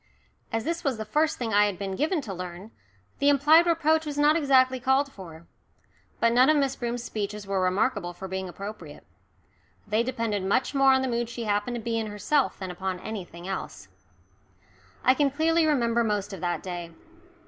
As 0.51 0.63
this 0.63 0.83
was 0.83 0.97
the 0.97 1.05
first 1.05 1.37
thing 1.37 1.53
I 1.53 1.67
had 1.67 1.77
been 1.77 1.95
given 1.95 2.21
to 2.21 2.33
learn, 2.33 2.71
the 3.19 3.29
implied 3.29 3.67
reproach 3.67 4.03
was 4.03 4.17
not 4.17 4.35
exactly 4.35 4.79
called 4.79 5.11
for. 5.13 5.45
But 6.19 6.33
none 6.33 6.49
of 6.49 6.57
Miss 6.57 6.75
Broom's 6.75 7.03
speeches 7.03 7.45
were 7.45 7.61
remarkable 7.61 8.11
for 8.11 8.27
being 8.27 8.49
appropriate. 8.49 9.05
They 9.85 10.01
depended 10.01 10.43
much 10.43 10.73
more 10.73 10.91
on 10.91 11.03
the 11.03 11.07
mood 11.07 11.29
she 11.29 11.43
happened 11.43 11.75
to 11.75 11.79
be 11.81 11.99
in 11.99 12.07
herself 12.07 12.57
than 12.57 12.71
upon 12.71 12.99
anything 13.01 13.47
else. 13.47 13.89
I 15.03 15.13
can 15.13 15.29
clearly 15.29 15.67
remember 15.67 16.03
most 16.03 16.33
of 16.33 16.41
that 16.41 16.63
day. 16.63 16.93